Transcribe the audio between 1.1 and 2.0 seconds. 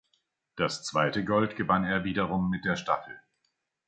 Gold gewann